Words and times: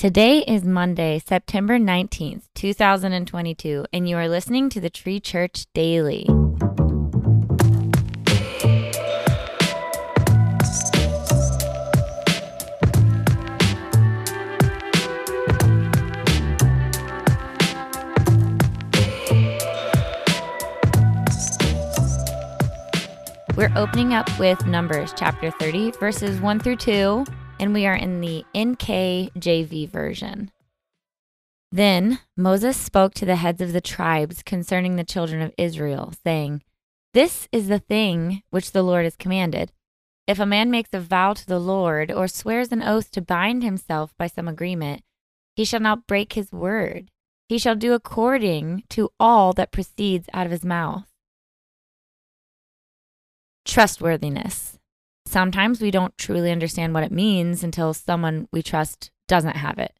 Today 0.00 0.38
is 0.38 0.64
Monday, 0.64 1.18
September 1.18 1.78
19th, 1.78 2.44
2022, 2.54 3.84
and 3.92 4.08
you 4.08 4.16
are 4.16 4.30
listening 4.30 4.70
to 4.70 4.80
the 4.80 4.88
Tree 4.88 5.20
Church 5.20 5.66
Daily. 5.74 6.24
We're 23.54 23.70
opening 23.76 24.14
up 24.14 24.30
with 24.38 24.64
Numbers 24.64 25.12
chapter 25.14 25.50
30, 25.50 25.90
verses 26.00 26.40
1 26.40 26.60
through 26.60 26.76
2, 26.76 27.26
and 27.60 27.74
we 27.74 27.86
are 27.86 27.94
in 27.94 28.22
the 28.22 28.42
NKJV 28.54 29.90
version. 29.90 30.50
Then 31.70 32.18
Moses 32.34 32.76
spoke 32.76 33.12
to 33.14 33.26
the 33.26 33.36
heads 33.36 33.60
of 33.60 33.74
the 33.74 33.82
tribes 33.82 34.42
concerning 34.42 34.96
the 34.96 35.04
children 35.04 35.42
of 35.42 35.52
Israel, 35.58 36.14
saying, 36.24 36.62
This 37.12 37.48
is 37.52 37.68
the 37.68 37.78
thing 37.78 38.42
which 38.48 38.72
the 38.72 38.82
Lord 38.82 39.04
has 39.04 39.14
commanded. 39.14 39.72
If 40.26 40.40
a 40.40 40.46
man 40.46 40.70
makes 40.70 40.88
a 40.94 41.00
vow 41.00 41.34
to 41.34 41.46
the 41.46 41.60
Lord 41.60 42.10
or 42.10 42.28
swears 42.28 42.72
an 42.72 42.82
oath 42.82 43.10
to 43.12 43.20
bind 43.20 43.62
himself 43.62 44.14
by 44.16 44.26
some 44.26 44.48
agreement, 44.48 45.02
he 45.54 45.66
shall 45.66 45.80
not 45.80 46.06
break 46.06 46.32
his 46.32 46.50
word. 46.50 47.10
He 47.48 47.58
shall 47.58 47.76
do 47.76 47.92
according 47.92 48.84
to 48.90 49.10
all 49.20 49.52
that 49.52 49.70
proceeds 49.70 50.28
out 50.32 50.46
of 50.46 50.52
his 50.52 50.64
mouth. 50.64 51.08
Trustworthiness. 53.66 54.79
Sometimes 55.30 55.80
we 55.80 55.92
don't 55.92 56.18
truly 56.18 56.50
understand 56.50 56.92
what 56.92 57.04
it 57.04 57.12
means 57.12 57.62
until 57.62 57.94
someone 57.94 58.48
we 58.52 58.64
trust 58.64 59.12
doesn't 59.28 59.54
have 59.54 59.78
it. 59.78 59.94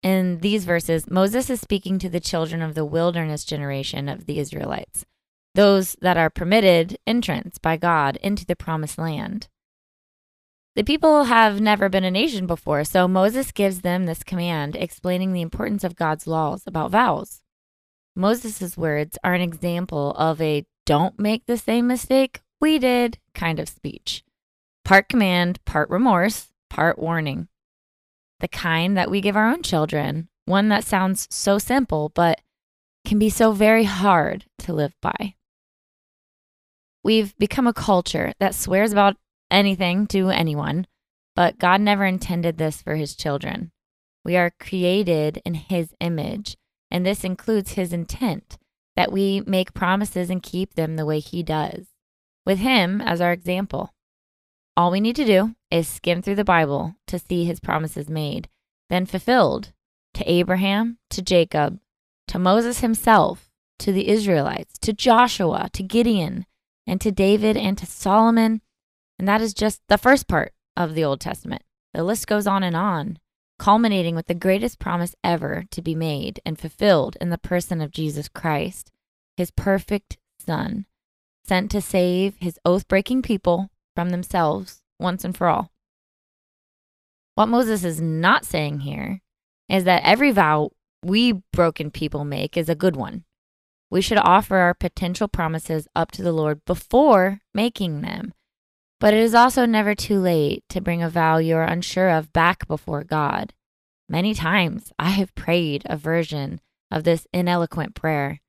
In 0.00 0.38
these 0.38 0.64
verses, 0.64 1.10
Moses 1.10 1.50
is 1.50 1.60
speaking 1.60 1.98
to 1.98 2.08
the 2.08 2.20
children 2.20 2.62
of 2.62 2.76
the 2.76 2.84
wilderness 2.84 3.44
generation 3.44 4.08
of 4.08 4.26
the 4.26 4.38
Israelites, 4.38 5.04
those 5.56 5.96
that 6.02 6.16
are 6.16 6.30
permitted 6.30 6.98
entrance 7.04 7.58
by 7.58 7.76
God 7.76 8.16
into 8.22 8.46
the 8.46 8.54
promised 8.54 8.96
land. 8.96 9.48
The 10.76 10.84
people 10.84 11.24
have 11.24 11.60
never 11.60 11.88
been 11.88 12.04
a 12.04 12.10
nation 12.12 12.46
before, 12.46 12.84
so 12.84 13.08
Moses 13.08 13.50
gives 13.50 13.80
them 13.80 14.06
this 14.06 14.22
command 14.22 14.76
explaining 14.76 15.32
the 15.32 15.42
importance 15.42 15.82
of 15.82 15.96
God's 15.96 16.28
laws 16.28 16.62
about 16.64 16.92
vows. 16.92 17.42
Moses' 18.14 18.76
words 18.76 19.18
are 19.24 19.34
an 19.34 19.40
example 19.40 20.12
of 20.12 20.40
a 20.40 20.64
don't 20.86 21.18
make 21.18 21.46
the 21.46 21.56
same 21.56 21.88
mistake 21.88 22.40
we 22.60 22.78
did 22.78 23.18
kind 23.34 23.58
of 23.58 23.68
speech. 23.68 24.22
Part 24.88 25.10
command, 25.10 25.62
part 25.66 25.90
remorse, 25.90 26.48
part 26.70 26.98
warning. 26.98 27.48
The 28.40 28.48
kind 28.48 28.96
that 28.96 29.10
we 29.10 29.20
give 29.20 29.36
our 29.36 29.46
own 29.46 29.62
children, 29.62 30.30
one 30.46 30.70
that 30.70 30.82
sounds 30.82 31.28
so 31.30 31.58
simple, 31.58 32.10
but 32.14 32.40
can 33.04 33.18
be 33.18 33.28
so 33.28 33.52
very 33.52 33.84
hard 33.84 34.46
to 34.60 34.72
live 34.72 34.94
by. 35.02 35.34
We've 37.04 37.36
become 37.36 37.66
a 37.66 37.74
culture 37.74 38.32
that 38.40 38.54
swears 38.54 38.90
about 38.90 39.18
anything 39.50 40.06
to 40.06 40.30
anyone, 40.30 40.86
but 41.36 41.58
God 41.58 41.82
never 41.82 42.06
intended 42.06 42.56
this 42.56 42.80
for 42.80 42.94
his 42.94 43.14
children. 43.14 43.72
We 44.24 44.38
are 44.38 44.54
created 44.58 45.42
in 45.44 45.52
his 45.52 45.92
image, 46.00 46.56
and 46.90 47.04
this 47.04 47.24
includes 47.24 47.72
his 47.72 47.92
intent 47.92 48.56
that 48.96 49.12
we 49.12 49.42
make 49.46 49.74
promises 49.74 50.30
and 50.30 50.42
keep 50.42 50.76
them 50.76 50.96
the 50.96 51.04
way 51.04 51.20
he 51.20 51.42
does 51.42 51.88
with 52.46 52.60
him 52.60 53.02
as 53.02 53.20
our 53.20 53.32
example. 53.32 53.92
All 54.78 54.92
we 54.92 55.00
need 55.00 55.16
to 55.16 55.24
do 55.24 55.56
is 55.72 55.88
skim 55.88 56.22
through 56.22 56.36
the 56.36 56.44
Bible 56.44 56.94
to 57.08 57.18
see 57.18 57.44
his 57.44 57.58
promises 57.58 58.08
made, 58.08 58.48
then 58.88 59.06
fulfilled 59.06 59.72
to 60.14 60.30
Abraham, 60.30 60.98
to 61.10 61.20
Jacob, 61.20 61.80
to 62.28 62.38
Moses 62.38 62.78
himself, 62.78 63.50
to 63.80 63.90
the 63.90 64.08
Israelites, 64.08 64.78
to 64.82 64.92
Joshua, 64.92 65.68
to 65.72 65.82
Gideon, 65.82 66.46
and 66.86 67.00
to 67.00 67.10
David 67.10 67.56
and 67.56 67.76
to 67.76 67.86
Solomon. 67.86 68.60
And 69.18 69.26
that 69.26 69.40
is 69.40 69.52
just 69.52 69.82
the 69.88 69.98
first 69.98 70.28
part 70.28 70.52
of 70.76 70.94
the 70.94 71.02
Old 71.02 71.20
Testament. 71.20 71.62
The 71.92 72.04
list 72.04 72.28
goes 72.28 72.46
on 72.46 72.62
and 72.62 72.76
on, 72.76 73.18
culminating 73.58 74.14
with 74.14 74.28
the 74.28 74.32
greatest 74.34 74.78
promise 74.78 75.16
ever 75.24 75.64
to 75.72 75.82
be 75.82 75.96
made 75.96 76.38
and 76.46 76.56
fulfilled 76.56 77.16
in 77.20 77.30
the 77.30 77.38
person 77.38 77.80
of 77.80 77.90
Jesus 77.90 78.28
Christ, 78.28 78.92
his 79.36 79.50
perfect 79.50 80.18
Son, 80.38 80.86
sent 81.44 81.68
to 81.72 81.80
save 81.80 82.36
his 82.38 82.60
oath 82.64 82.86
breaking 82.86 83.22
people 83.22 83.70
from 83.98 84.10
themselves 84.10 84.80
once 85.00 85.24
and 85.24 85.36
for 85.36 85.48
all. 85.48 85.72
What 87.34 87.48
Moses 87.48 87.82
is 87.82 88.00
not 88.00 88.44
saying 88.44 88.78
here 88.78 89.22
is 89.68 89.82
that 89.82 90.04
every 90.04 90.30
vow 90.30 90.70
we 91.02 91.42
broken 91.52 91.90
people 91.90 92.24
make 92.24 92.56
is 92.56 92.68
a 92.68 92.76
good 92.76 92.94
one. 92.94 93.24
We 93.90 94.00
should 94.00 94.18
offer 94.18 94.58
our 94.58 94.72
potential 94.72 95.26
promises 95.26 95.88
up 95.96 96.12
to 96.12 96.22
the 96.22 96.30
Lord 96.30 96.64
before 96.64 97.40
making 97.52 98.02
them. 98.02 98.34
But 99.00 99.14
it 99.14 99.20
is 99.20 99.34
also 99.34 99.66
never 99.66 99.96
too 99.96 100.20
late 100.20 100.62
to 100.68 100.80
bring 100.80 101.02
a 101.02 101.10
vow 101.10 101.38
you 101.38 101.56
are 101.56 101.64
unsure 101.64 102.08
of 102.08 102.32
back 102.32 102.68
before 102.68 103.02
God. 103.02 103.52
Many 104.08 104.32
times 104.32 104.92
I 104.96 105.10
have 105.10 105.34
prayed 105.34 105.82
a 105.86 105.96
version 105.96 106.60
of 106.88 107.02
this 107.02 107.26
ineloquent 107.34 107.96
prayer 107.96 108.40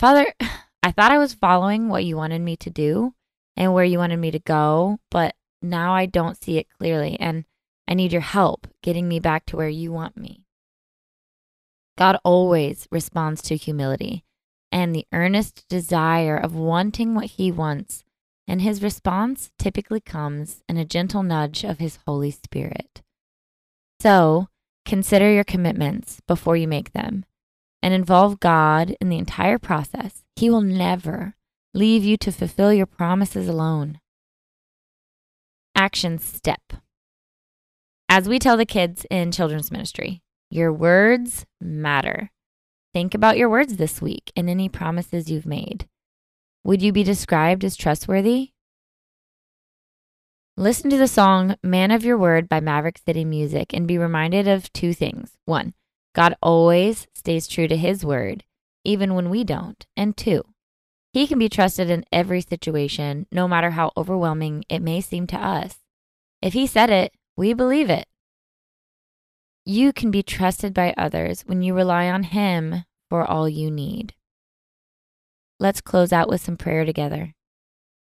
Father, 0.00 0.34
I 0.82 0.90
thought 0.90 1.12
I 1.12 1.18
was 1.18 1.32
following 1.32 1.88
what 1.88 2.04
you 2.04 2.16
wanted 2.16 2.40
me 2.40 2.56
to 2.56 2.70
do 2.70 3.14
and 3.60 3.74
where 3.74 3.84
you 3.84 3.98
wanted 3.98 4.16
me 4.16 4.30
to 4.30 4.38
go, 4.38 4.98
but 5.10 5.34
now 5.60 5.92
I 5.94 6.06
don't 6.06 6.42
see 6.42 6.56
it 6.56 6.66
clearly 6.78 7.20
and 7.20 7.44
I 7.86 7.92
need 7.92 8.10
your 8.10 8.22
help 8.22 8.66
getting 8.82 9.06
me 9.06 9.20
back 9.20 9.44
to 9.46 9.56
where 9.56 9.68
you 9.68 9.92
want 9.92 10.16
me. 10.16 10.46
God 11.98 12.16
always 12.24 12.88
responds 12.90 13.42
to 13.42 13.56
humility 13.56 14.24
and 14.72 14.94
the 14.94 15.06
earnest 15.12 15.68
desire 15.68 16.38
of 16.38 16.54
wanting 16.54 17.14
what 17.14 17.26
he 17.26 17.52
wants, 17.52 18.02
and 18.48 18.62
his 18.62 18.82
response 18.82 19.50
typically 19.58 20.00
comes 20.00 20.62
in 20.66 20.78
a 20.78 20.84
gentle 20.86 21.22
nudge 21.22 21.62
of 21.62 21.80
his 21.80 21.98
Holy 22.06 22.30
Spirit. 22.30 23.02
So, 24.00 24.48
consider 24.86 25.30
your 25.30 25.44
commitments 25.44 26.22
before 26.26 26.56
you 26.56 26.66
make 26.66 26.92
them 26.92 27.26
and 27.82 27.92
involve 27.92 28.40
God 28.40 28.96
in 29.02 29.10
the 29.10 29.18
entire 29.18 29.58
process, 29.58 30.22
He 30.36 30.48
will 30.48 30.62
never 30.62 31.34
leave 31.72 32.04
you 32.04 32.16
to 32.18 32.32
fulfill 32.32 32.72
your 32.72 32.86
promises 32.86 33.48
alone. 33.48 34.00
Action 35.74 36.18
step. 36.18 36.60
As 38.08 38.28
we 38.28 38.38
tell 38.38 38.56
the 38.56 38.66
kids 38.66 39.06
in 39.10 39.30
children's 39.30 39.70
ministry, 39.70 40.20
your 40.50 40.72
words 40.72 41.46
matter. 41.60 42.30
Think 42.92 43.14
about 43.14 43.38
your 43.38 43.48
words 43.48 43.76
this 43.76 44.02
week 44.02 44.32
and 44.34 44.50
any 44.50 44.68
promises 44.68 45.30
you've 45.30 45.46
made. 45.46 45.86
Would 46.64 46.82
you 46.82 46.92
be 46.92 47.04
described 47.04 47.64
as 47.64 47.76
trustworthy? 47.76 48.50
Listen 50.56 50.90
to 50.90 50.98
the 50.98 51.08
song 51.08 51.56
Man 51.62 51.90
of 51.92 52.04
Your 52.04 52.18
Word 52.18 52.48
by 52.48 52.60
Maverick 52.60 52.98
City 52.98 53.24
Music 53.24 53.72
and 53.72 53.86
be 53.86 53.96
reminded 53.96 54.48
of 54.48 54.72
two 54.72 54.92
things. 54.92 55.30
One, 55.44 55.72
God 56.14 56.34
always 56.42 57.06
stays 57.14 57.46
true 57.46 57.68
to 57.68 57.76
his 57.76 58.04
word, 58.04 58.44
even 58.84 59.14
when 59.14 59.30
we 59.30 59.44
don't. 59.44 59.86
And 59.96 60.16
two, 60.16 60.44
he 61.12 61.26
can 61.26 61.38
be 61.38 61.48
trusted 61.48 61.90
in 61.90 62.04
every 62.12 62.40
situation, 62.40 63.26
no 63.32 63.48
matter 63.48 63.70
how 63.70 63.92
overwhelming 63.96 64.64
it 64.68 64.80
may 64.80 65.00
seem 65.00 65.26
to 65.28 65.36
us. 65.36 65.78
If 66.40 66.52
he 66.52 66.66
said 66.66 66.90
it, 66.90 67.12
we 67.36 67.52
believe 67.52 67.90
it. 67.90 68.06
You 69.64 69.92
can 69.92 70.10
be 70.10 70.22
trusted 70.22 70.72
by 70.72 70.94
others 70.96 71.42
when 71.42 71.62
you 71.62 71.74
rely 71.74 72.08
on 72.08 72.24
him 72.24 72.84
for 73.08 73.24
all 73.24 73.48
you 73.48 73.70
need. 73.70 74.14
Let's 75.58 75.80
close 75.80 76.12
out 76.12 76.28
with 76.28 76.40
some 76.40 76.56
prayer 76.56 76.84
together. 76.84 77.34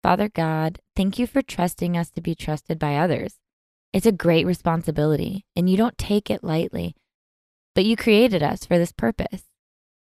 Father 0.01 0.29
God, 0.29 0.79
thank 0.95 1.19
you 1.19 1.27
for 1.27 1.41
trusting 1.41 1.95
us 1.95 2.09
to 2.11 2.21
be 2.21 2.35
trusted 2.35 2.79
by 2.79 2.95
others. 2.95 3.35
It's 3.93 4.07
a 4.07 4.11
great 4.11 4.45
responsibility, 4.45 5.45
and 5.55 5.69
you 5.69 5.77
don't 5.77 5.97
take 5.97 6.29
it 6.29 6.43
lightly 6.43 6.95
but 7.75 7.85
you 7.85 7.95
created 7.95 8.43
us 8.43 8.65
for 8.65 8.77
this 8.77 8.91
purpose. 8.91 9.43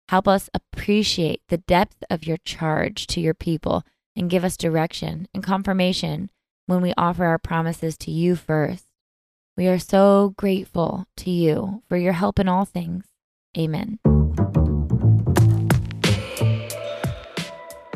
Help 0.10 0.28
us 0.28 0.50
appreciate 0.54 1.42
the 1.50 1.58
depth 1.58 2.02
of 2.10 2.26
your 2.26 2.38
charge 2.38 3.08
to 3.08 3.20
your 3.20 3.34
people 3.34 3.84
and 4.16 4.30
give 4.30 4.46
us 4.46 4.56
direction 4.56 5.28
and 5.34 5.44
confirmation 5.44 6.30
when 6.66 6.82
we 6.82 6.94
offer 6.98 7.26
our 7.26 7.38
promises 7.38 7.98
to 7.98 8.12
you 8.12 8.38
first. 8.38 8.86
We 9.58 9.68
are 9.68 9.80
so 9.80 10.34
grateful 10.38 11.08
to 11.18 11.30
you 11.30 11.84
for 11.90 11.98
your 11.98 12.14
help 12.14 12.40
in 12.40 12.48
all 12.48 12.64
things. 12.64 13.04
Amen. 13.58 14.00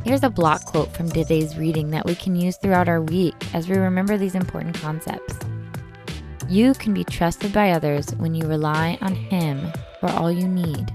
Here's 0.03 0.23
a 0.23 0.29
block 0.29 0.65
quote 0.65 0.91
from 0.93 1.09
today's 1.09 1.57
reading 1.57 1.91
that 1.91 2.05
we 2.05 2.15
can 2.15 2.35
use 2.35 2.57
throughout 2.57 2.89
our 2.89 3.01
week 3.01 3.35
as 3.53 3.69
we 3.69 3.77
remember 3.77 4.17
these 4.17 4.35
important 4.35 4.75
concepts. 4.75 5.37
You 6.49 6.73
can 6.73 6.93
be 6.93 7.05
trusted 7.05 7.53
by 7.53 7.71
others 7.71 8.13
when 8.15 8.35
you 8.35 8.47
rely 8.47 8.97
on 9.01 9.15
Him 9.15 9.71
for 10.01 10.09
all 10.09 10.29
you 10.29 10.47
need. 10.47 10.91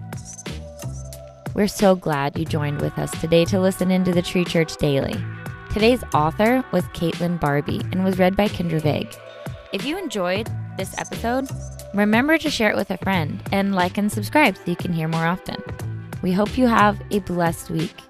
We're 1.57 1.69
so 1.69 1.97
glad 1.97 2.39
you 2.39 2.45
joined 2.45 2.83
with 2.83 2.99
us 2.99 3.11
today 3.19 3.47
to 3.47 3.59
listen 3.59 3.91
into 3.91 4.13
the 4.13 4.21
Tree 4.21 4.45
Church 4.45 4.77
Daily. 4.77 5.17
Today's 5.73 6.05
author 6.13 6.63
was 6.71 6.85
Caitlin 6.89 7.41
Barbie 7.41 7.81
and 7.93 8.05
was 8.05 8.19
read 8.19 8.37
by 8.37 8.49
Kendra 8.49 8.83
Vague. 8.83 9.17
If 9.73 9.87
you 9.87 9.97
enjoyed 9.97 10.51
this 10.77 10.95
episode, 10.99 11.49
Remember 11.95 12.37
to 12.37 12.51
share 12.51 12.71
it 12.71 12.77
with 12.77 12.91
a 12.91 12.99
friend 12.99 13.43
and 13.53 13.75
like 13.75 13.97
and 13.97 14.13
subscribe 14.13 14.59
so 14.59 14.65
you 14.67 14.77
can 14.77 14.93
hear 14.93 15.09
more 15.09 15.25
often. 15.25 15.57
We 16.21 16.31
hope 16.31 16.59
you 16.59 16.67
have 16.67 17.01
a 17.11 17.21
blessed 17.21 17.71
week. 17.71 18.06